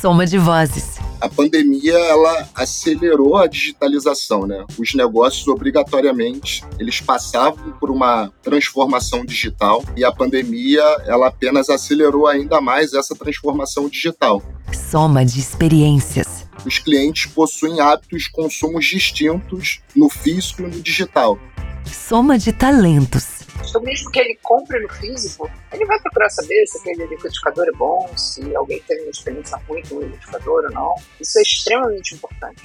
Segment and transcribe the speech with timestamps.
[0.00, 0.96] Soma de vozes.
[1.20, 4.64] A pandemia ela acelerou a digitalização, né?
[4.78, 12.26] Os negócios obrigatoriamente eles passavam por uma transformação digital e a pandemia ela apenas acelerou
[12.26, 14.42] ainda mais essa transformação digital.
[14.72, 16.46] Soma de experiências.
[16.64, 21.38] Os clientes possuem hábitos e consumos distintos no físico e no digital.
[21.84, 23.39] Soma de talentos
[23.70, 27.72] então, mesmo que ele compre no físico, ele vai procurar saber se aquele liquidificador é
[27.72, 30.94] bom, se alguém teve uma experiência ruim com o liquidificador ou não.
[31.20, 32.62] Isso é extremamente importante.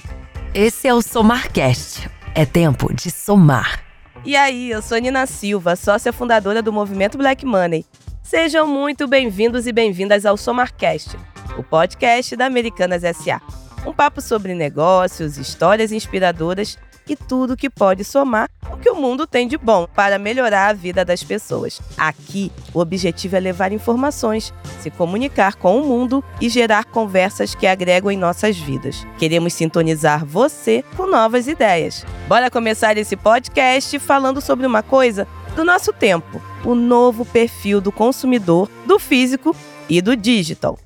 [0.52, 2.10] Esse é o Somarcast.
[2.34, 3.84] É tempo de somar.
[4.24, 7.86] E aí, eu sou Nina Silva, sócia fundadora do movimento Black Money.
[8.20, 11.16] Sejam muito bem-vindos e bem-vindas ao Somarcast,
[11.56, 13.40] o podcast da Americanas SA.
[13.86, 16.76] Um papo sobre negócios, histórias inspiradoras
[17.08, 20.72] e tudo que pode somar o que o mundo tem de bom para melhorar a
[20.72, 21.80] vida das pessoas.
[21.96, 27.66] Aqui, o objetivo é levar informações, se comunicar com o mundo e gerar conversas que
[27.66, 29.06] agregam em nossas vidas.
[29.18, 32.04] Queremos sintonizar você com novas ideias.
[32.28, 37.90] Bora começar esse podcast falando sobre uma coisa do nosso tempo: o novo perfil do
[37.90, 39.54] consumidor, do físico
[39.88, 40.78] e do digital.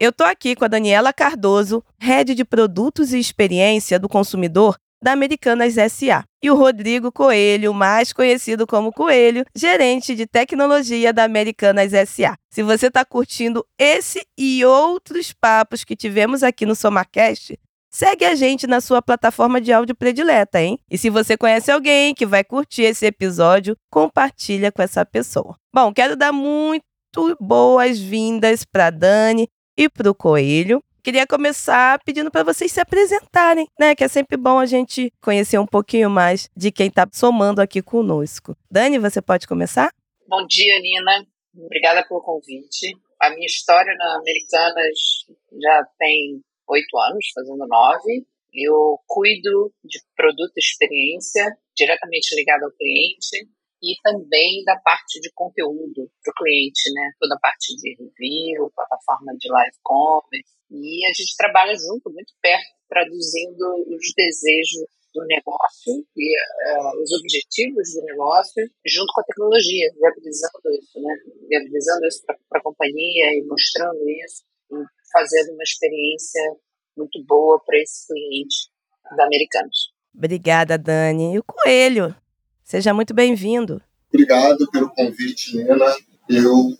[0.00, 5.10] Eu tô aqui com a Daniela Cardoso, head de produtos e experiência do consumidor da
[5.10, 11.90] Americanas SA, e o Rodrigo Coelho, mais conhecido como Coelho, gerente de tecnologia da Americanas
[12.08, 12.36] SA.
[12.48, 17.58] Se você está curtindo esse e outros papos que tivemos aqui no Somacast,
[17.90, 20.78] segue a gente na sua plataforma de áudio predileta, hein?
[20.88, 25.56] E se você conhece alguém que vai curtir esse episódio, compartilha com essa pessoa.
[25.74, 26.84] Bom, quero dar muito
[27.40, 30.82] boas-vindas para Dani, e para o Coelho.
[31.04, 33.94] Queria começar pedindo para vocês se apresentarem, né?
[33.94, 37.80] Que é sempre bom a gente conhecer um pouquinho mais de quem está somando aqui
[37.80, 38.56] conosco.
[38.68, 39.94] Dani, você pode começar?
[40.26, 41.24] Bom dia, Nina.
[41.56, 42.92] Obrigada pelo convite.
[43.20, 44.98] A minha história na Americanas
[45.62, 48.26] já tem oito anos, fazendo nove.
[48.52, 53.48] Eu cuido de produto e experiência diretamente ligado ao cliente
[53.82, 57.10] e também da parte de conteúdo para o cliente, né?
[57.18, 60.50] Toda a parte de review, plataforma de live commerce.
[60.70, 64.84] E a gente trabalha junto, muito perto, traduzindo os desejos
[65.14, 71.14] do negócio e uh, os objetivos do negócio junto com a tecnologia, viabilizando isso, né?
[71.48, 74.76] Viabilizando isso para a companhia e mostrando isso e
[75.12, 76.42] fazendo uma experiência
[76.96, 78.68] muito boa para esse cliente
[79.16, 79.92] da Americanos.
[80.14, 81.34] Obrigada, Dani.
[81.34, 82.14] E o Coelho?
[82.68, 83.80] Seja muito bem-vindo.
[84.12, 85.86] Obrigado pelo convite, Nina.
[86.28, 86.76] Eu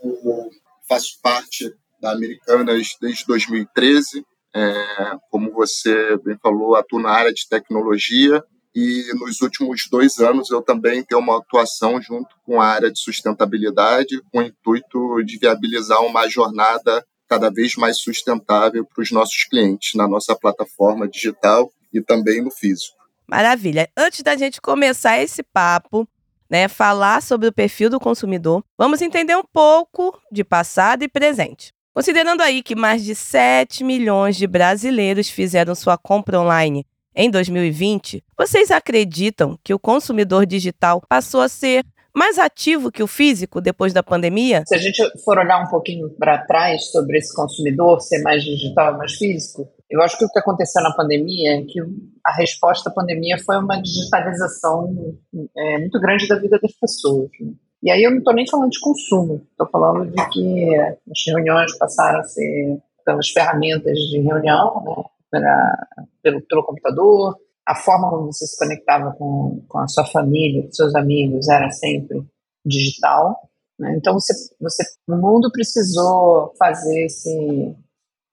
[0.86, 4.22] faço parte da Americanas desde 2013.
[4.54, 8.44] É, como você bem falou, atuo na área de tecnologia
[8.74, 13.00] e nos últimos dois anos eu também tenho uma atuação junto com a área de
[13.00, 19.44] sustentabilidade, com o intuito de viabilizar uma jornada cada vez mais sustentável para os nossos
[19.44, 22.97] clientes na nossa plataforma digital e também no físico.
[23.28, 23.88] Maravilha.
[23.96, 26.08] Antes da gente começar esse papo,
[26.48, 31.72] né, falar sobre o perfil do consumidor, vamos entender um pouco de passado e presente.
[31.94, 38.22] Considerando aí que mais de 7 milhões de brasileiros fizeram sua compra online em 2020,
[38.36, 41.84] vocês acreditam que o consumidor digital passou a ser
[42.14, 44.64] mais ativo que o físico depois da pandemia?
[44.66, 48.96] Se a gente for olhar um pouquinho para trás sobre esse consumidor ser mais digital,
[48.96, 51.80] mais físico, eu acho que o que aconteceu na pandemia é que
[52.24, 55.16] a resposta à pandemia foi uma digitalização
[55.56, 57.30] é, muito grande da vida das pessoas.
[57.40, 57.52] Né?
[57.82, 61.76] E aí eu não estou nem falando de consumo, estou falando de que as reuniões
[61.78, 65.86] passaram a ser pelas ferramentas de reunião, né, pela,
[66.22, 70.72] pelo, pelo computador, a forma como você se conectava com, com a sua família, com
[70.72, 72.26] seus amigos, era sempre
[72.64, 73.36] digital.
[73.78, 73.94] Né?
[73.98, 77.76] Então você, você, o mundo precisou fazer esse,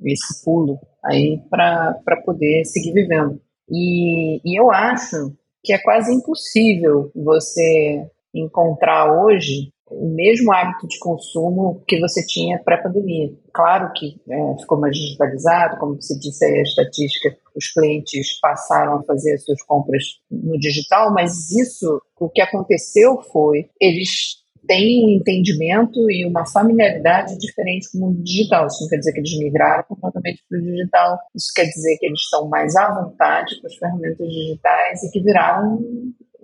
[0.06, 3.41] esse pulo aí para poder seguir vivendo.
[3.69, 10.97] E, e eu acho que é quase impossível você encontrar hoje o mesmo hábito de
[10.99, 13.31] consumo que você tinha pré-pandemia.
[13.53, 18.97] Claro que é, ficou mais digitalizado, como você disse aí a estatística, os clientes passaram
[18.97, 25.05] a fazer as suas compras no digital, mas isso, o que aconteceu foi, eles têm
[25.05, 28.67] um entendimento e uma familiaridade diferente com o mundo digital.
[28.67, 32.07] Isso não quer dizer que eles migraram completamente para o digital, isso quer dizer que
[32.07, 35.79] eles estão mais à vontade com as ferramentas digitais e que viraram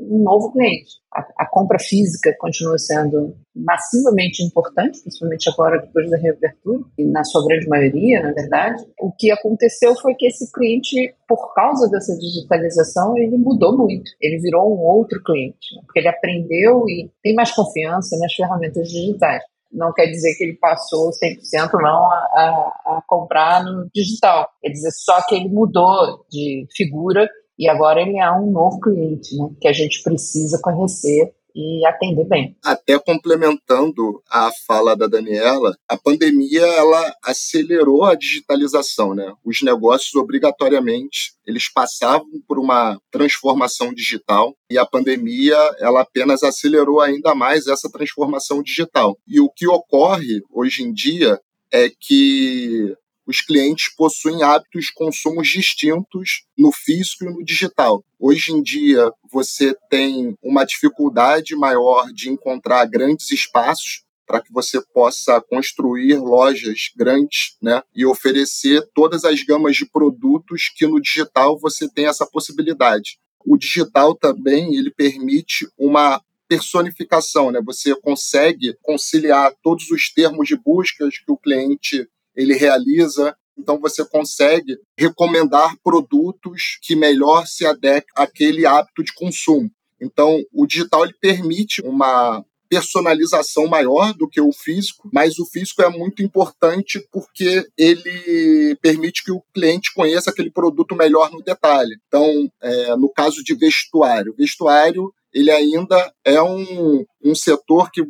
[0.09, 1.01] um novo cliente.
[1.13, 7.23] A, a, compra física continua sendo massivamente importante, principalmente agora depois da reabertura, e na
[7.23, 8.83] sua grande maioria, na verdade.
[8.99, 14.09] O que aconteceu foi que esse cliente, por causa dessa digitalização, ele mudou muito.
[14.21, 15.81] Ele virou um outro cliente, né?
[15.85, 19.43] porque ele aprendeu e tem mais confiança nas ferramentas digitais.
[19.71, 24.49] não quer dizer que ele passou 100% não a, a, a comprar no digital.
[24.61, 27.27] Quer dizer só que ele mudou de figura
[27.61, 32.25] e agora ele é um novo cliente, né, que a gente precisa conhecer e atender
[32.25, 32.57] bem.
[32.65, 39.31] Até complementando a fala da Daniela, a pandemia ela acelerou a digitalização, né?
[39.45, 46.99] Os negócios obrigatoriamente eles passavam por uma transformação digital e a pandemia ela apenas acelerou
[46.99, 49.17] ainda mais essa transformação digital.
[49.27, 51.39] E o que ocorre hoje em dia
[51.71, 52.95] é que
[53.31, 58.03] os clientes possuem hábitos de consumos distintos no físico e no digital.
[58.19, 64.81] Hoje em dia, você tem uma dificuldade maior de encontrar grandes espaços para que você
[64.93, 71.57] possa construir lojas grandes né, e oferecer todas as gamas de produtos que no digital
[71.57, 73.17] você tem essa possibilidade.
[73.45, 77.61] O digital também ele permite uma personificação, né?
[77.65, 82.09] Você consegue conciliar todos os termos de buscas que o cliente
[82.41, 83.35] ele realiza.
[83.57, 89.69] Então você consegue recomendar produtos que melhor se adequem àquele hábito de consumo.
[89.99, 95.81] Então o digital ele permite uma personalização maior do que o físico, mas o físico
[95.81, 101.97] é muito importante porque ele permite que o cliente conheça aquele produto melhor no detalhe.
[102.07, 108.05] Então, é, no caso de vestuário, vestuário ele ainda é um, um setor que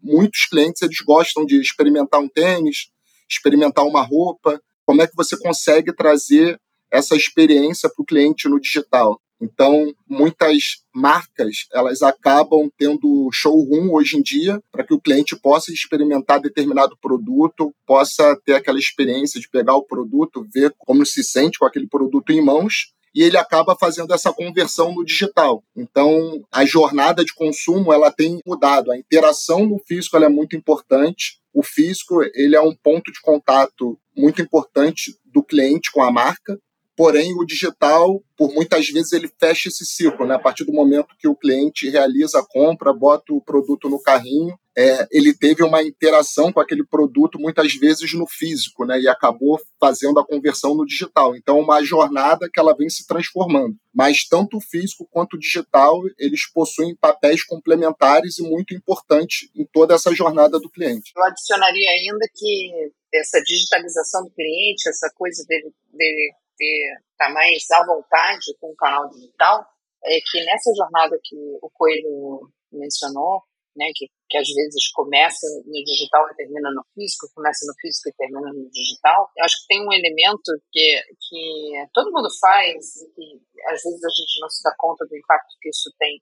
[0.00, 2.90] muitos clientes eles gostam de experimentar um tênis,
[3.28, 6.58] experimentar uma roupa, como é que você consegue trazer
[6.90, 9.20] essa experiência para o cliente no digital.
[9.40, 15.72] Então, muitas marcas elas acabam tendo showroom hoje em dia para que o cliente possa
[15.72, 21.58] experimentar determinado produto, possa ter aquela experiência de pegar o produto, ver como se sente
[21.58, 25.64] com aquele produto em mãos e ele acaba fazendo essa conversão no digital.
[25.76, 28.92] Então, a jornada de consumo ela tem mudado.
[28.92, 31.40] A interação no físico é muito importante.
[31.52, 36.60] O físico ele é um ponto de contato muito importante do cliente com a marca.
[36.98, 40.26] Porém, o digital, por muitas vezes, ele fecha esse ciclo.
[40.26, 40.34] Né?
[40.34, 44.58] A partir do momento que o cliente realiza a compra, bota o produto no carrinho,
[44.76, 48.98] é, ele teve uma interação com aquele produto, muitas vezes no físico, né?
[48.98, 51.36] e acabou fazendo a conversão no digital.
[51.36, 53.76] Então, é uma jornada que ela vem se transformando.
[53.94, 59.64] Mas tanto o físico quanto o digital, eles possuem papéis complementares e muito importantes em
[59.72, 61.12] toda essa jornada do cliente.
[61.16, 66.32] Eu adicionaria ainda que essa digitalização do cliente, essa coisa dele, dele
[66.64, 69.66] estar tá mais à vontade com o canal digital,
[70.04, 73.42] é que nessa jornada que o Coelho mencionou,
[73.76, 78.08] né, que, que às vezes começa no digital e termina no físico, começa no físico
[78.08, 82.96] e termina no digital, eu acho que tem um elemento que, que todo mundo faz
[82.96, 86.20] e que às vezes a gente não se dá conta do impacto que isso tem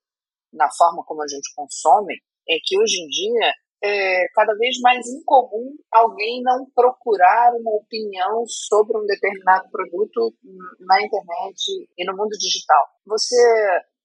[0.52, 2.14] na forma como a gente consome,
[2.48, 8.44] é que hoje em dia é cada vez mais incomum alguém não procurar uma opinião
[8.46, 10.34] sobre um determinado produto
[10.80, 12.86] na internet e no mundo digital.
[13.06, 13.36] Você,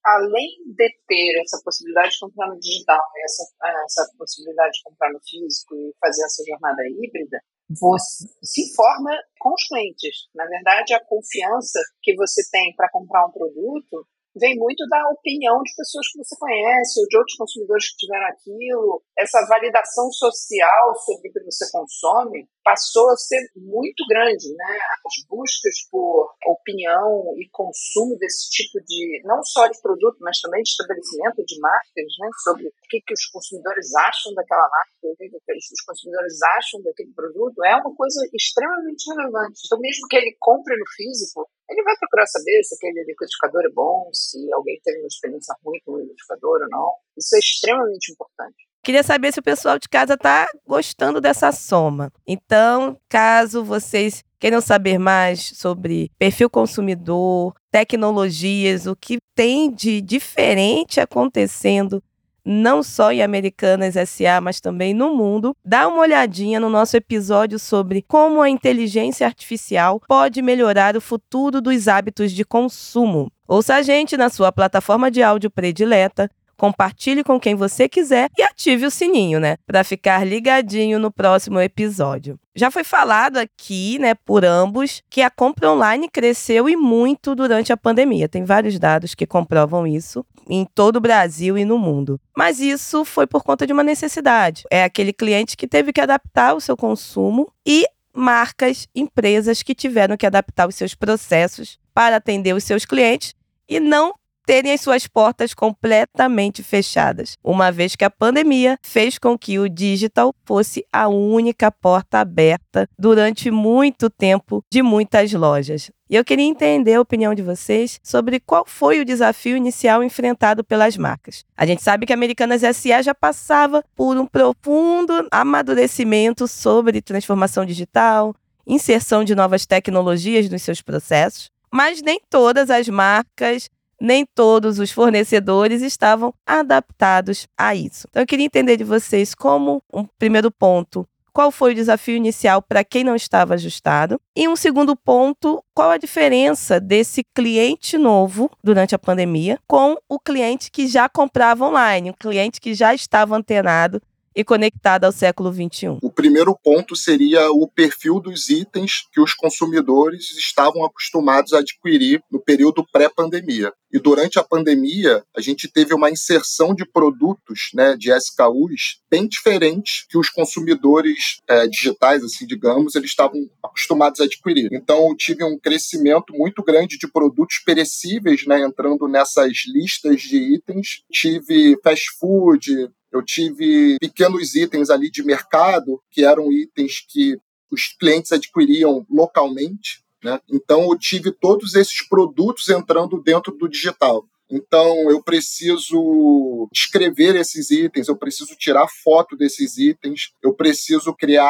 [0.04, 3.44] além de ter essa possibilidade de comprar no digital, essa,
[3.86, 7.40] essa possibilidade de comprar no físico e fazer essa jornada híbrida,
[7.70, 10.28] você se informa com os clientes.
[10.36, 14.06] Na verdade, a confiança que você tem para comprar um produto
[14.36, 18.28] vem muito da opinião de pessoas que você conhece ou de outros consumidores que tiveram
[18.28, 19.04] aquilo.
[19.18, 24.78] Essa validação social sobre o que você consome passou a ser muito grande, né?
[25.06, 30.62] As buscas por opinião e consumo desse tipo de, não só de produto, mas também
[30.62, 32.30] de estabelecimento de marcas, né?
[32.44, 36.82] Sobre o que, que os consumidores acham daquela marca, o que, que os consumidores acham
[36.84, 39.62] daquele produto, é uma coisa extremamente relevante.
[39.66, 43.70] Então, mesmo que ele compre no físico, ele vai procurar saber se aquele liquidificador é
[43.74, 46.92] bom, se alguém teve uma experiência ruim com o liquidificador ou não.
[47.18, 48.56] Isso é extremamente importante.
[48.84, 52.12] Queria saber se o pessoal de casa está gostando dessa soma.
[52.28, 61.00] Então, caso vocês queiram saber mais sobre perfil consumidor, tecnologias, o que tem de diferente
[61.00, 62.04] acontecendo
[62.46, 67.60] não só em Americanas SA, mas também no mundo, dá uma olhadinha no nosso episódio
[67.60, 73.32] sobre como a inteligência artificial pode melhorar o futuro dos hábitos de consumo.
[73.48, 76.30] Ouça a gente na sua plataforma de áudio predileta,
[76.62, 81.60] compartilhe com quem você quiser e ative o sininho, né, para ficar ligadinho no próximo
[81.60, 82.40] episódio.
[82.56, 87.74] Já foi falado aqui, né, por ambos, que a compra online cresceu e muito durante
[87.74, 88.30] a pandemia.
[88.30, 92.22] Tem vários dados que comprovam isso em todo o Brasil e no mundo.
[92.38, 94.64] Mas isso foi por conta de uma necessidade.
[94.70, 100.16] É aquele cliente que teve que adaptar o seu consumo e marcas, empresas que tiveram
[100.16, 103.34] que adaptar os seus processos para atender os seus clientes
[103.68, 104.14] e não
[104.52, 109.70] terem as suas portas completamente fechadas, uma vez que a pandemia fez com que o
[109.70, 115.90] digital fosse a única porta aberta durante muito tempo de muitas lojas.
[116.10, 120.66] E eu queria entender a opinião de vocês sobre qual foi o desafio inicial enfrentado
[120.66, 121.46] pelas marcas.
[121.56, 127.66] A gente sabe que a Americanas SA já passava por um profundo amadurecimento sobre transformação
[127.66, 128.36] digital,
[128.68, 133.70] inserção de novas tecnologias nos seus processos, mas nem todas as marcas,
[134.02, 138.08] nem todos os fornecedores estavam adaptados a isso.
[138.10, 142.62] Então eu queria entender de vocês como um primeiro ponto, qual foi o desafio inicial
[142.62, 144.20] para quem não estava ajustado?
[144.36, 150.20] E um segundo ponto, qual a diferença desse cliente novo durante a pandemia com o
[150.20, 154.02] cliente que já comprava online, um cliente que já estava antenado
[154.36, 155.98] e conectada ao século XXI?
[156.02, 162.24] O primeiro ponto seria o perfil dos itens que os consumidores estavam acostumados a adquirir
[162.32, 163.74] no período pré-pandemia.
[163.94, 169.28] E durante a pandemia, a gente teve uma inserção de produtos, né, de SKUs, bem
[169.28, 174.70] diferentes que os consumidores é, digitais, assim, digamos, eles estavam acostumados a adquirir.
[174.72, 180.38] Então, eu tive um crescimento muito grande de produtos perecíveis, né, entrando nessas listas de
[180.38, 181.04] itens.
[181.12, 187.38] Tive fast food, eu tive pequenos itens ali de mercado, que eram itens que
[187.72, 190.04] os clientes adquiriam localmente.
[190.24, 190.40] Né?
[190.50, 194.26] Então, eu tive todos esses produtos entrando dentro do digital.
[194.52, 201.48] Então, eu preciso escrever esses itens, eu preciso tirar foto desses itens, eu preciso criar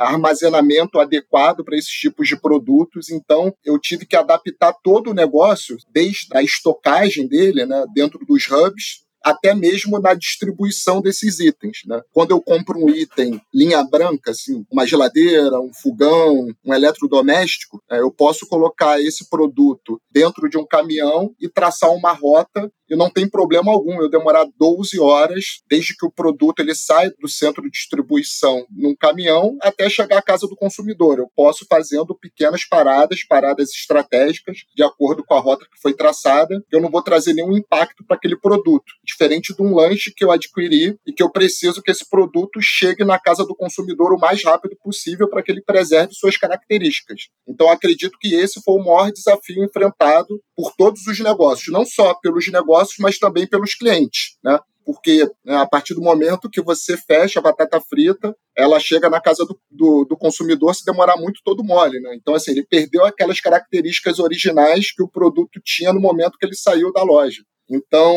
[0.00, 3.10] armazenamento adequado para esses tipos de produtos.
[3.10, 8.48] Então, eu tive que adaptar todo o negócio, desde a estocagem dele, né, dentro dos
[8.48, 11.80] hubs, até mesmo na distribuição desses itens.
[11.84, 12.00] Né?
[12.12, 17.98] Quando eu compro um item linha branca, assim, uma geladeira, um fogão, um eletrodoméstico, é,
[17.98, 23.10] eu posso colocar esse produto dentro de um caminhão e traçar uma rota e não
[23.10, 27.62] tem problema algum eu demorar 12 horas desde que o produto ele sai do centro
[27.62, 31.18] de distribuição num caminhão até chegar à casa do consumidor.
[31.18, 36.62] Eu posso fazendo pequenas paradas, paradas estratégicas, de acordo com a rota que foi traçada.
[36.70, 40.30] Eu não vou trazer nenhum impacto para aquele produto diferente de um lanche que eu
[40.30, 44.44] adquiri e que eu preciso que esse produto chegue na casa do consumidor o mais
[44.44, 47.28] rápido possível para que ele preserve suas características.
[47.48, 52.14] Então, acredito que esse foi o maior desafio enfrentado por todos os negócios, não só
[52.14, 54.58] pelos negócios, mas também pelos clientes, né?
[54.84, 59.20] porque né, a partir do momento que você fecha a batata frita, ela chega na
[59.20, 61.98] casa do, do, do, consumidor se demorar muito todo mole.
[61.98, 62.14] Né?
[62.14, 66.54] Então, assim, ele perdeu aquelas características originais que o produto tinha no momento que ele
[66.54, 67.42] saiu da loja.
[67.68, 68.16] Então,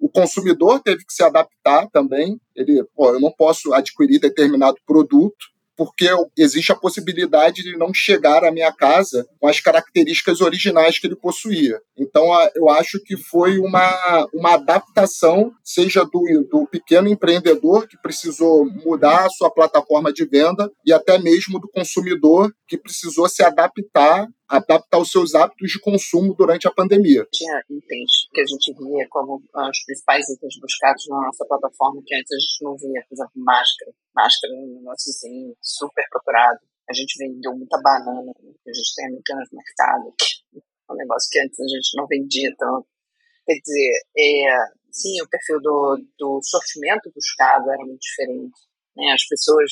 [0.00, 2.40] o consumidor teve que se adaptar também.
[2.54, 5.46] Ele, pô, eu não posso adquirir determinado produto
[5.78, 11.06] porque existe a possibilidade de não chegar à minha casa com as características originais que
[11.06, 11.80] ele possuía.
[11.96, 12.24] Então,
[12.56, 19.26] eu acho que foi uma, uma adaptação, seja do, do pequeno empreendedor que precisou mudar
[19.26, 24.98] a sua plataforma de venda e até mesmo do consumidor que precisou se adaptar adaptar
[24.98, 27.26] os seus hábitos de consumo durante a pandemia.
[27.30, 32.14] Tinha itens que a gente via como os principais itens buscados na nossa plataforma que
[32.14, 33.92] antes a gente não via, por exemplo, máscara.
[34.14, 36.60] Máscara um negócio assim, super procurado.
[36.88, 40.14] A gente vendeu muita banana, a gente tem americanas no mercado,
[40.56, 42.86] é um negócio que antes a gente não vendia tanto.
[43.44, 48.58] Quer dizer, é, sim, o perfil do, do sofrimento buscado era muito diferente.
[48.96, 49.12] Né?
[49.12, 49.70] As pessoas,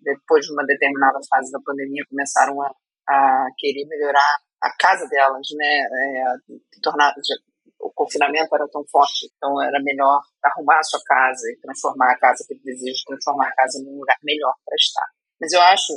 [0.00, 2.72] depois de uma determinada fase da pandemia, começaram a
[3.08, 5.80] a querer melhorar a casa delas, né?
[5.80, 6.24] É,
[6.82, 7.14] tornar
[7.80, 12.18] o confinamento era tão forte, então era melhor arrumar a sua casa e transformar a
[12.18, 15.06] casa que deseja, transformar a casa num lugar melhor para estar.
[15.40, 15.92] Mas eu acho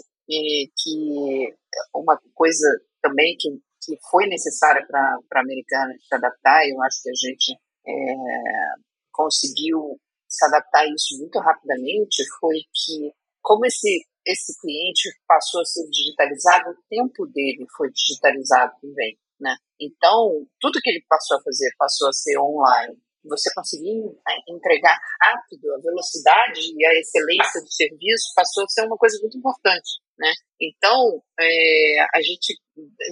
[0.77, 1.55] que
[1.93, 2.67] uma coisa
[3.01, 3.49] também que,
[3.83, 8.15] que foi necessária para a americana se adaptar, eu acho que a gente é,
[9.11, 9.99] conseguiu
[10.29, 15.87] se adaptar a isso muito rapidamente, foi que como esse esse cliente passou a ser
[15.89, 19.55] digitalizado, o tempo dele foi digitalizado também, né?
[19.79, 22.97] Então, tudo que ele passou a fazer passou a ser online.
[23.23, 24.01] Você conseguir
[24.49, 29.37] entregar rápido, a velocidade e a excelência do serviço passou a ser uma coisa muito
[29.37, 30.31] importante, né?
[30.59, 32.59] Então, é, a gente,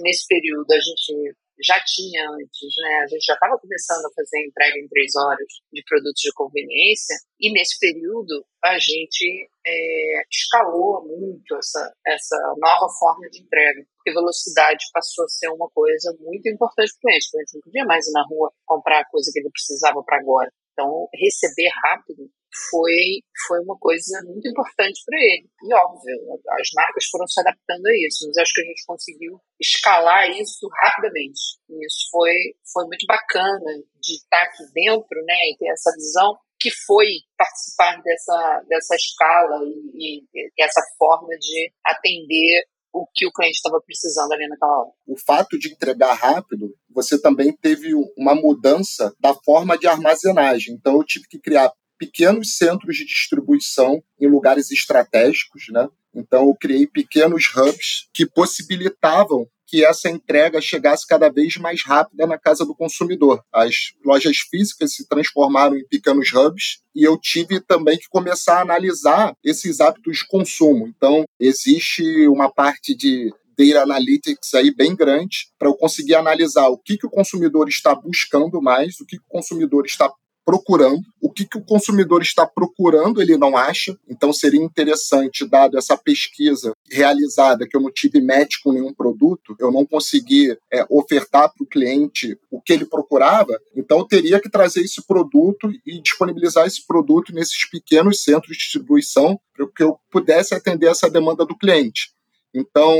[0.02, 3.04] nesse período, a gente já tinha antes, né?
[3.04, 7.16] A gente já estava começando a fazer entrega em três horas de produtos de conveniência
[7.40, 14.12] e nesse período a gente é, escalou muito essa, essa nova forma de entrega, porque
[14.12, 17.28] velocidade passou a ser uma coisa muito importante para o cliente.
[17.28, 20.18] O cliente não podia mais ir na rua comprar a coisa que ele precisava para
[20.18, 20.52] agora.
[20.72, 22.30] Então, receber rápido
[22.70, 25.48] foi, foi uma coisa muito importante para ele.
[25.62, 26.16] E óbvio,
[26.50, 30.68] as marcas foram se adaptando a isso, mas acho que a gente conseguiu escalar isso
[30.82, 31.58] rapidamente.
[31.68, 32.34] E isso foi,
[32.72, 37.06] foi muito bacana de estar aqui dentro né, e ter essa visão que foi
[37.38, 39.64] participar dessa, dessa escala
[39.94, 44.90] e, e essa forma de atender o que o cliente estava precisando ali naquela hora.
[45.06, 50.74] O fato de entregar rápido, você também teve uma mudança da forma de armazenagem.
[50.74, 55.86] Então, eu tive que criar pequenos centros de distribuição em lugares estratégicos, né?
[56.14, 62.26] Então, eu criei pequenos hubs que possibilitavam que essa entrega chegasse cada vez mais rápida
[62.26, 63.40] na casa do consumidor.
[63.52, 68.62] As lojas físicas se transformaram em pequenos hubs e eu tive também que começar a
[68.62, 70.88] analisar esses hábitos de consumo.
[70.88, 76.78] Então, existe uma parte de data analytics aí bem grande para eu conseguir analisar o
[76.78, 80.10] que, que o consumidor está buscando mais, o que, que o consumidor está
[80.50, 83.96] procurando, o que, que o consumidor está procurando ele não acha.
[84.08, 89.54] Então seria interessante, dado essa pesquisa realizada, que eu não tive match com nenhum produto,
[89.60, 94.40] eu não consegui é, ofertar para o cliente o que ele procurava, então eu teria
[94.40, 99.84] que trazer esse produto e disponibilizar esse produto nesses pequenos centros de distribuição para que
[99.84, 102.10] eu pudesse atender essa demanda do cliente.
[102.52, 102.92] Então,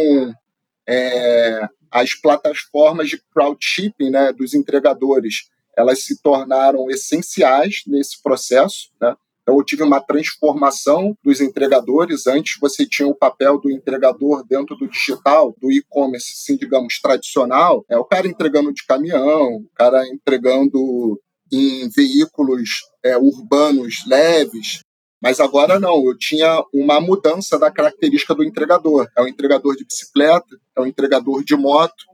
[0.88, 9.14] é, as plataformas de crowdshipping né, dos entregadores elas se tornaram essenciais nesse processo, né?
[9.42, 12.28] Então, eu tive uma transformação dos entregadores.
[12.28, 17.84] Antes, você tinha o papel do entregador dentro do digital, do e-commerce, assim, digamos, tradicional.
[17.88, 21.20] É o cara entregando de caminhão, o cara entregando
[21.52, 24.82] em veículos é, urbanos leves.
[25.20, 29.08] Mas agora não, eu tinha uma mudança da característica do entregador.
[29.16, 32.04] É o entregador de bicicleta, é o entregador de moto,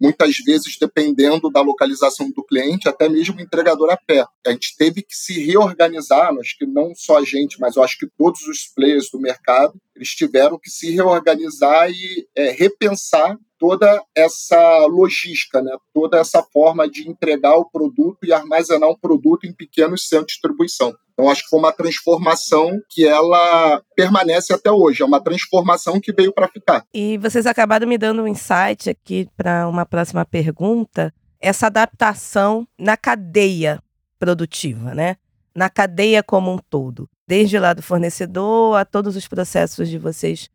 [0.00, 4.26] muitas vezes dependendo da localização do cliente, até mesmo entregador a pé.
[4.46, 7.98] A gente teve que se reorganizar, acho que não só a gente, mas eu acho
[7.98, 14.02] que todos os players do mercado, eles tiveram que se reorganizar e é, repensar toda
[14.14, 15.74] essa logística, né?
[15.92, 20.32] toda essa forma de entregar o produto e armazenar um produto em pequenos centros de
[20.34, 20.94] distribuição.
[21.12, 25.02] Então, acho que foi uma transformação que ela permanece até hoje.
[25.02, 26.84] É uma transformação que veio para ficar.
[26.92, 31.12] E vocês acabaram me dando um insight aqui para uma próxima pergunta.
[31.40, 33.82] Essa adaptação na cadeia
[34.18, 35.16] produtiva, né?
[35.54, 37.08] Na cadeia como um todo.
[37.28, 40.48] Desde lá do fornecedor a todos os processos de vocês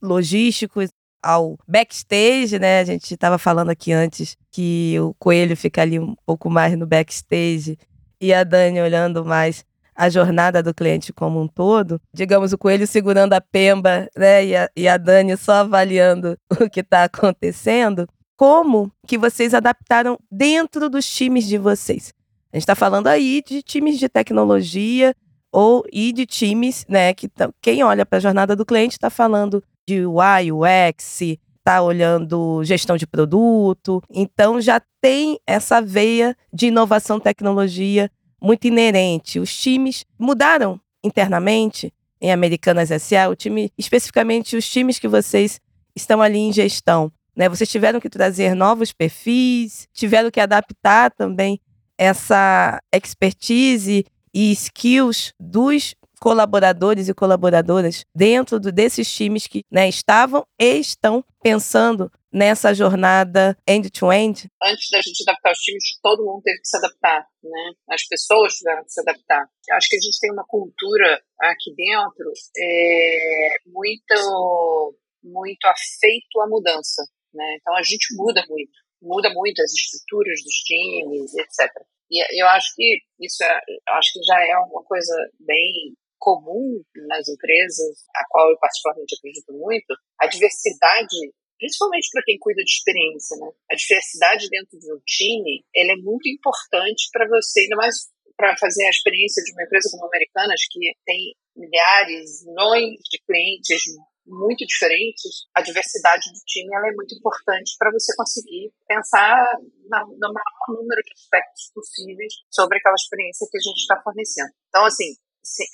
[0.00, 0.90] logísticos,
[1.24, 2.80] ao backstage, né?
[2.80, 6.86] A gente estava falando aqui antes que o Coelho fica ali um pouco mais no
[6.86, 7.78] backstage
[8.20, 9.64] e a Dani olhando mais
[9.96, 12.00] a jornada do cliente como um todo.
[12.12, 14.44] Digamos, o Coelho segurando a pemba, né?
[14.44, 18.06] E a, e a Dani só avaliando o que está acontecendo.
[18.36, 22.12] Como que vocês adaptaram dentro dos times de vocês?
[22.52, 25.14] A gente está falando aí de times de tecnologia
[25.54, 27.14] ou e de times, né?
[27.14, 27.30] Que
[27.62, 32.96] quem olha para a jornada do cliente está falando de UI, UX, está olhando gestão
[32.96, 34.02] de produto.
[34.10, 38.10] Então já tem essa veia de inovação tecnologia
[38.42, 39.38] muito inerente.
[39.38, 45.60] Os times mudaram internamente em Americanas SA, o time, especificamente os times que vocês
[45.94, 47.12] estão ali em gestão.
[47.36, 47.48] Né?
[47.48, 51.60] Vocês tiveram que trazer novos perfis, tiveram que adaptar também
[51.96, 60.46] essa expertise e skills dos colaboradores e colaboradoras dentro do, desses times que né, estavam
[60.58, 64.48] e estão pensando nessa jornada end-to-end?
[64.62, 67.72] Antes da gente adaptar os times, todo mundo teve que se adaptar, né?
[67.90, 69.46] As pessoas tiveram que se adaptar.
[69.72, 77.04] Acho que a gente tem uma cultura aqui dentro é, muito, muito afeito à mudança,
[77.32, 77.56] né?
[77.60, 81.70] Então a gente muda muito, muda muito as estruturas dos times, etc.
[82.14, 83.60] E eu acho que isso é,
[83.98, 89.52] acho que já é uma coisa bem comum nas empresas, a qual eu particularmente acredito
[89.52, 91.18] muito, a diversidade,
[91.58, 93.50] principalmente para quem cuida de experiência, né?
[93.70, 98.56] A diversidade dentro de um time, ela é muito importante para você, ainda mais para
[98.56, 103.82] fazer a experiência de uma empresa como a Americanas, que tem milhares, milhões de clientes
[104.26, 109.36] muito diferentes, a diversidade do time ela é muito importante para você conseguir pensar
[109.84, 114.50] no maior número de aspectos possíveis sobre aquela experiência que a gente está fornecendo.
[114.68, 115.14] Então, assim,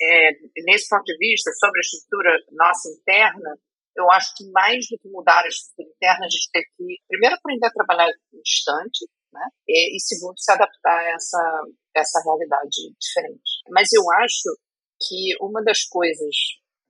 [0.01, 0.31] é,
[0.65, 3.57] nesse ponto de vista, sobre a estrutura nossa interna,
[3.95, 7.35] eu acho que mais do que mudar a estrutura interna, a gente tem que, primeiro,
[7.35, 8.11] aprender a trabalhar
[8.43, 9.47] distante, né?
[9.67, 11.63] E, e segundo, se adaptar a essa,
[11.95, 13.63] essa realidade diferente.
[13.69, 14.49] Mas eu acho
[15.07, 16.35] que uma das coisas,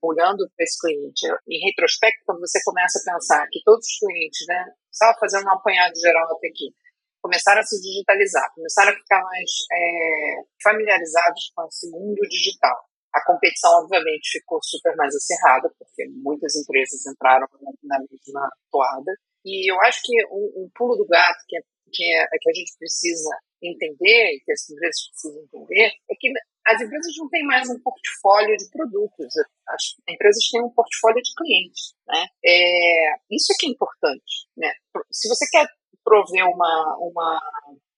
[0.02, 4.46] olhando para esse cliente, em retrospecto, quando você começa a pensar que todos os clientes,
[4.48, 6.74] né, só fazendo um apanhado geral até aqui,
[7.22, 12.76] começaram a se digitalizar, começaram a ficar mais é, familiarizados com esse mundo digital.
[13.14, 17.48] A competição, obviamente, ficou super mais acirrada, porque muitas empresas entraram
[17.84, 19.12] na mesma toada.
[19.46, 21.62] E eu acho que um, um pulo do gato que, é,
[21.92, 23.30] que, é, que a gente precisa
[23.62, 26.32] entender, e que as empresas precisam entender, é que
[26.66, 29.34] as empresas não têm mais um portfólio de produtos,
[29.68, 31.94] as empresas têm um portfólio de clientes.
[32.08, 32.26] Né?
[32.46, 34.48] É, isso é que é importante.
[34.56, 34.72] Né?
[35.12, 35.68] Se você quer
[36.04, 37.40] prover uma, uma,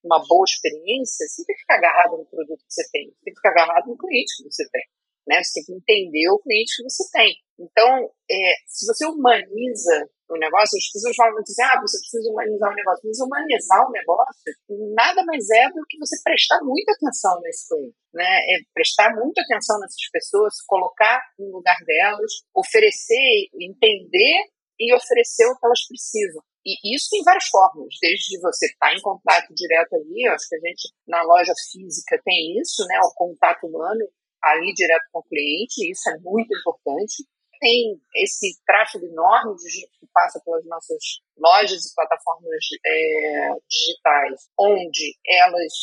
[0.03, 3.33] uma boa experiência, você tem que ficar agarrado no produto que você tem, você tem
[3.33, 4.83] que ficar agarrado no cliente que você tem.
[5.27, 5.41] Né?
[5.41, 7.33] Você tem que entender o cliente que você tem.
[7.59, 12.71] Então, é, se você humaniza o negócio, as pessoas falam assim, ah, você precisa humanizar
[12.71, 13.01] o negócio.
[13.05, 14.33] Mas humanizar o negócio
[14.95, 18.25] nada mais é do que você prestar muita atenção nesse cliente, né?
[18.25, 25.57] É prestar muita atenção nessas pessoas, colocar no lugar delas, oferecer, entender e oferecer o
[25.57, 26.41] que elas precisam.
[26.65, 30.55] E isso tem várias formas, desde você estar tá em contato direto ali, acho que
[30.55, 34.07] a gente na loja física tem isso, né, o contato humano
[34.43, 37.23] ali direto com o cliente, isso é muito importante
[37.63, 40.99] tem esse tráfego enorme de gente que passa pelas nossas
[41.37, 45.73] lojas e plataformas é, digitais, onde elas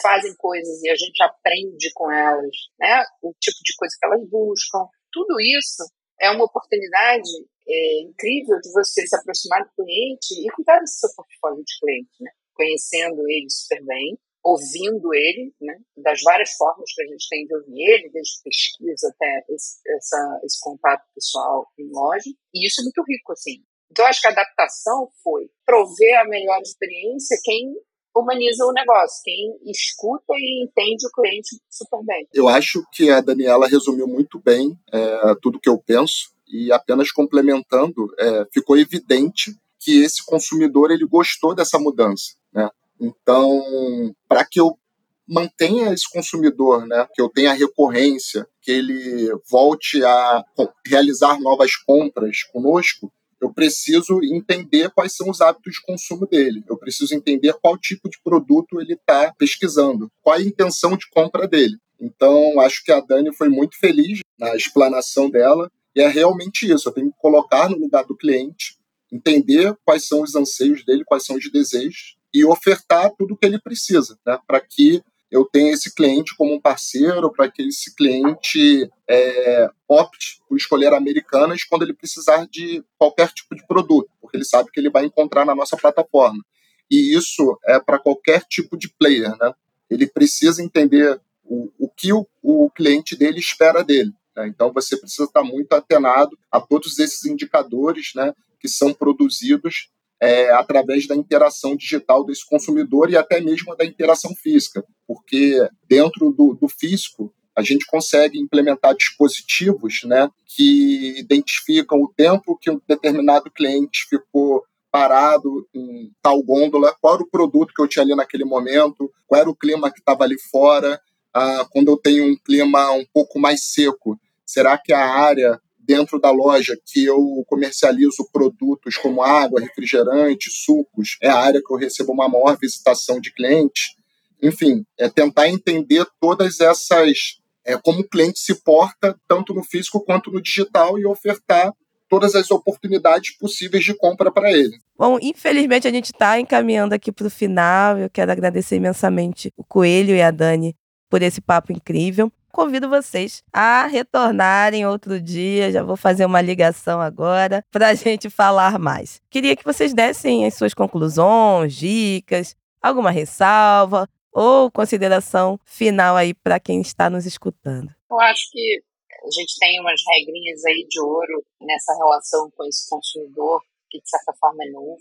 [0.00, 3.04] fazem coisas e a gente aprende com elas, né?
[3.20, 4.86] O tipo de coisa que elas buscam.
[5.10, 5.82] Tudo isso
[6.20, 7.30] é uma oportunidade
[7.66, 12.14] é, incrível de você se aproximar do cliente e cuidar do seu portfólio de cliente,
[12.20, 12.30] né?
[12.54, 17.54] Conhecendo ele super bem ouvindo ele, né, das várias formas que a gente tem de
[17.56, 22.84] ouvir ele, desde pesquisa até esse, essa, esse contato pessoal em loja, e isso é
[22.84, 23.64] muito rico, assim.
[23.90, 27.74] Então, acho que a adaptação foi prover a melhor experiência quem
[28.14, 32.28] humaniza o negócio, quem escuta e entende o cliente super bem.
[32.32, 37.10] Eu acho que a Daniela resumiu muito bem é, tudo que eu penso, e apenas
[37.10, 42.68] complementando, é, ficou evidente que esse consumidor ele gostou dessa mudança, né?
[43.00, 44.78] Então, para que eu
[45.26, 50.44] mantenha esse consumidor, né, que eu tenha recorrência, que ele volte a
[50.86, 56.64] realizar novas compras conosco, eu preciso entender quais são os hábitos de consumo dele.
[56.68, 61.46] Eu preciso entender qual tipo de produto ele está pesquisando, qual a intenção de compra
[61.46, 61.76] dele.
[62.00, 66.88] Então, acho que a Dani foi muito feliz na explanação dela, e é realmente isso.
[66.88, 68.76] Eu tenho que colocar no lugar do cliente,
[69.12, 73.46] entender quais são os anseios dele, quais são os desejos, e ofertar tudo o que
[73.46, 77.94] ele precisa, né, para que eu tenha esse cliente como um parceiro, para que esse
[77.94, 84.36] cliente é, opte por escolher Americanas quando ele precisar de qualquer tipo de produto, porque
[84.36, 86.44] ele sabe que ele vai encontrar na nossa plataforma.
[86.90, 89.52] E isso é para qualquer tipo de player, né?
[89.90, 94.12] Ele precisa entender o, o que o, o cliente dele espera dele.
[94.36, 94.48] Né?
[94.48, 99.90] Então você precisa estar muito atenado a todos esses indicadores, né, que são produzidos
[100.24, 106.30] é, através da interação digital desse consumidor e até mesmo da interação física, porque dentro
[106.30, 112.80] do, do físico a gente consegue implementar dispositivos né, que identificam o tempo que um
[112.88, 118.14] determinado cliente ficou parado em tal gôndola, qual era o produto que eu tinha ali
[118.14, 120.98] naquele momento, qual era o clima que estava ali fora.
[121.34, 126.18] Ah, quando eu tenho um clima um pouco mais seco, será que a área dentro
[126.18, 131.78] da loja que eu comercializo produtos como água, refrigerante, sucos, é a área que eu
[131.78, 133.94] recebo uma maior visitação de clientes.
[134.42, 140.04] Enfim, é tentar entender todas essas, é, como o cliente se porta, tanto no físico
[140.04, 141.72] quanto no digital, e ofertar
[142.08, 144.76] todas as oportunidades possíveis de compra para ele.
[144.96, 147.98] Bom, infelizmente a gente está encaminhando aqui para o final.
[147.98, 150.76] Eu quero agradecer imensamente o Coelho e a Dani
[151.08, 155.72] por esse papo incrível convido vocês a retornarem outro dia.
[155.72, 159.20] Já vou fazer uma ligação agora para a gente falar mais.
[159.28, 166.58] Queria que vocês dessem as suas conclusões, dicas, alguma ressalva ou consideração final aí para
[166.58, 167.94] quem está nos escutando.
[168.10, 168.82] Eu acho que
[169.22, 174.08] a gente tem umas regrinhas aí de ouro nessa relação com esse consumidor que de
[174.08, 174.98] certa forma é novo,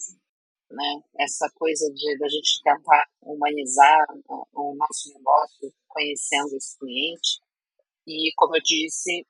[0.72, 1.02] né?
[1.20, 4.06] Essa coisa de da gente tentar humanizar
[4.54, 7.43] o nosso negócio conhecendo esse cliente
[8.08, 9.26] e, como eu disse,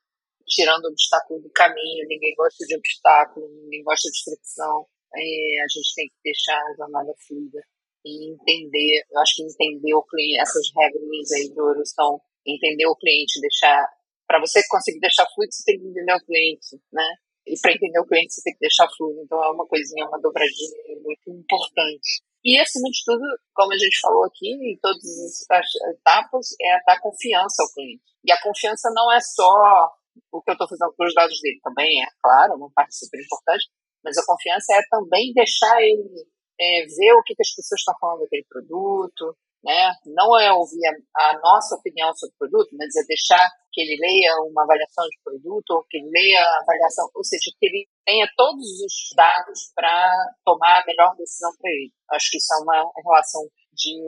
[0.46, 5.68] tirando o obstáculo do caminho, ninguém gosta de obstáculo, ninguém gosta de fricção, é, a
[5.68, 7.60] gente tem que deixar a jornada fluida
[8.04, 12.86] e entender, eu acho que entender o cliente, essas regras aí do ouro são entender
[12.86, 13.88] o cliente, deixar,
[14.26, 17.08] para você conseguir deixar fluido, você tem que entender o cliente, né?
[17.46, 19.20] E para entender o cliente, você tem que deixar fluido.
[19.22, 22.22] Então é uma coisinha, uma dobradinha muito importante.
[22.44, 25.02] E, acima de tudo, como a gente falou aqui, em todas
[25.50, 28.04] as etapas, é dar confiança ao cliente.
[28.22, 29.90] E a confiança não é só
[30.30, 33.18] o que eu estou fazendo com os dados dele, também é, claro, uma parte super
[33.18, 33.66] importante,
[34.02, 36.26] mas a confiança é também deixar ele
[36.60, 39.92] é, ver o que, que as pessoas estão falando daquele produto, né?
[40.06, 43.98] Não é ouvir a, a nossa opinião sobre o produto, mas é deixar que ele
[44.00, 47.88] leia uma avaliação de produto, ou que ele leia a avaliação, ou seja, que ele
[48.06, 51.92] tenha todos os dados para tomar a melhor decisão para ele.
[52.12, 53.42] Acho que isso é uma relação
[53.74, 53.98] de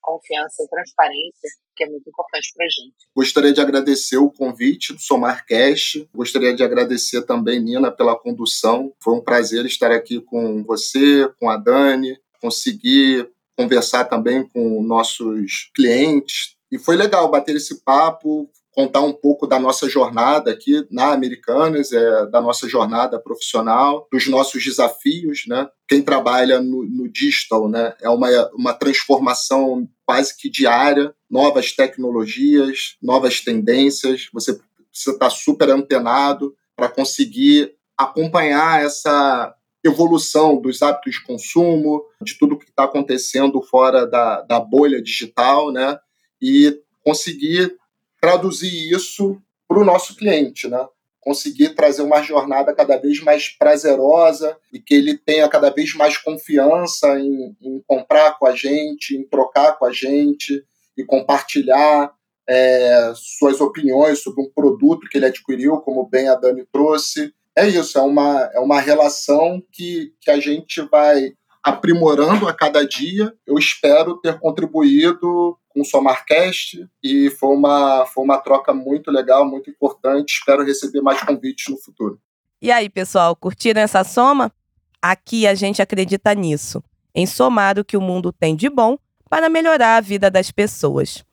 [0.00, 2.96] confiança e transparência que é muito importante para a gente.
[3.14, 8.94] Gostaria de agradecer o convite do Somarcast, gostaria de agradecer também, Nina, pela condução.
[9.02, 13.30] Foi um prazer estar aqui com você, com a Dani, conseguir
[13.62, 16.56] conversar também com nossos clientes.
[16.70, 21.92] E foi legal bater esse papo, contar um pouco da nossa jornada aqui na Americanas,
[21.92, 25.68] é, da nossa jornada profissional, dos nossos desafios, né?
[25.86, 32.96] Quem trabalha no, no digital, né, é uma, uma transformação quase que diária, novas tecnologias,
[33.02, 34.58] novas tendências, você
[34.90, 42.58] precisa estar super antenado para conseguir acompanhar essa evolução dos hábitos de consumo, de tudo
[42.58, 45.98] que está acontecendo fora da, da bolha digital, né?
[46.40, 47.76] E conseguir
[48.20, 50.86] traduzir isso para o nosso cliente, né?
[51.20, 56.16] Conseguir trazer uma jornada cada vez mais prazerosa e que ele tenha cada vez mais
[56.16, 60.64] confiança em, em comprar com a gente, em trocar com a gente
[60.96, 62.12] e compartilhar
[62.48, 67.32] é, suas opiniões sobre um produto que ele adquiriu, como bem a Dani trouxe.
[67.56, 72.86] É isso, é uma, é uma relação que, que a gente vai aprimorando a cada
[72.86, 73.32] dia.
[73.46, 79.48] Eu espero ter contribuído com o Somarcast e foi uma, foi uma troca muito legal,
[79.48, 80.34] muito importante.
[80.38, 82.18] Espero receber mais convites no futuro.
[82.60, 84.52] E aí, pessoal, curtiram essa soma?
[85.00, 86.82] Aqui a gente acredita nisso,
[87.14, 88.96] em somar o que o mundo tem de bom
[89.28, 91.24] para melhorar a vida das pessoas.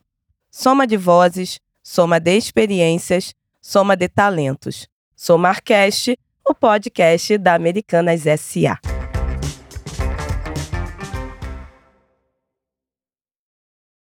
[0.50, 4.88] Soma de vozes, soma de experiências, soma de talentos.
[5.22, 8.80] Somarcast, o podcast da Americanas SA.